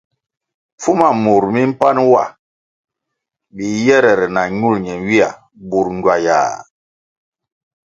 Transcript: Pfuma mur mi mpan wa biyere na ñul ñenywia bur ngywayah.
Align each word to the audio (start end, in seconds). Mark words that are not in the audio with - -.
Pfuma 0.77 1.09
mur 1.23 1.43
mi 1.53 1.61
mpan 1.71 1.97
wa 2.11 2.23
biyere 3.55 4.13
na 4.35 4.41
ñul 4.57 4.75
ñenywia 4.85 5.29
bur 5.69 5.87
ngywayah. 5.97 6.55